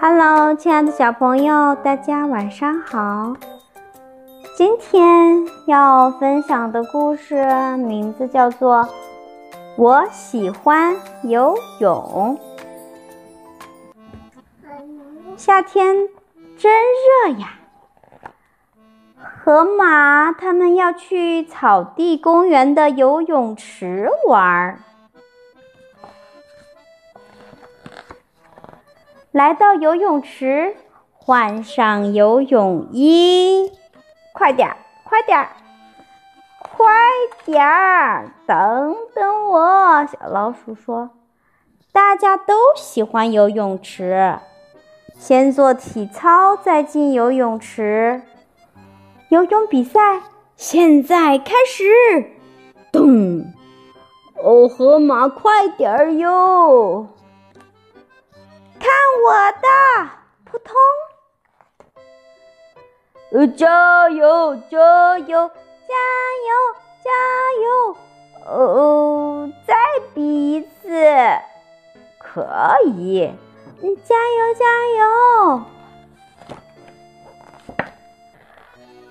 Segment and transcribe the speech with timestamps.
[0.00, 3.34] Hello，亲爱的小朋友，大家晚上好。
[4.56, 7.44] 今天要分享的故事
[7.78, 8.84] 名字叫做
[9.76, 10.94] 《我喜欢
[11.24, 12.38] 游泳》。
[15.36, 16.08] 夏天
[16.56, 16.72] 真
[17.26, 17.54] 热呀，
[19.44, 24.78] 河马他们要去草地公园的游泳池玩
[29.38, 30.74] 来到游泳池，
[31.12, 33.70] 换上游泳衣，
[34.32, 35.50] 快点儿，快点儿，
[36.60, 36.88] 快
[37.44, 38.32] 点儿！
[38.48, 41.10] 等等我，小老鼠说
[41.94, 44.40] ：“大家都喜欢游泳池，
[45.16, 48.22] 先做体操，再进游泳池。
[49.28, 50.20] 游泳比赛
[50.56, 52.32] 现在开始！
[52.90, 53.44] 咚！
[54.42, 57.06] 哦，河马，快点儿哟！”
[58.88, 59.68] 看我的，
[60.46, 60.74] 扑通！
[63.32, 65.50] 呃，加油，加油，
[65.86, 65.94] 加
[66.48, 66.50] 油，
[67.04, 67.10] 加
[67.60, 67.96] 油！
[68.46, 69.74] 哦，再
[70.14, 70.88] 比一次，
[72.18, 72.48] 可
[72.86, 73.30] 以！
[73.82, 74.64] 嗯，加油，加
[74.96, 75.62] 油！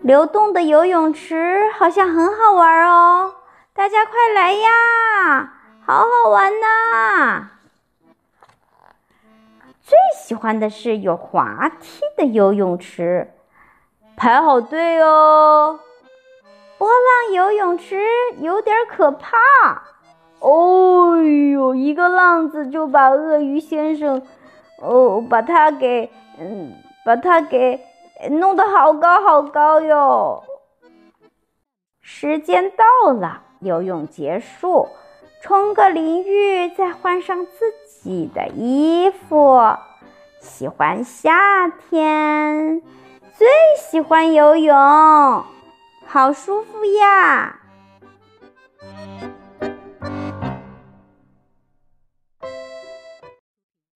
[0.00, 3.36] 流动的游泳池好像很好玩哦，
[3.72, 5.54] 大家快来呀！
[5.86, 7.48] 好好玩呐！
[10.32, 13.34] 喜欢的是有滑梯的游泳池，
[14.16, 15.78] 排好队哦。
[16.78, 18.00] 波浪游泳池
[18.38, 19.36] 有点可怕，
[20.40, 24.22] 哦呦，一个浪子就把鳄鱼先生，
[24.78, 26.72] 哦，把他给，嗯，
[27.04, 27.84] 把他给
[28.30, 30.42] 弄得好高好高哟。
[32.00, 34.88] 时间到了，游泳结束。
[35.42, 37.66] 冲个淋浴，再换上自
[38.00, 39.60] 己的衣服。
[40.42, 42.82] 喜欢夏天，
[43.38, 43.46] 最
[43.78, 44.74] 喜欢游泳，
[46.04, 47.61] 好舒服呀！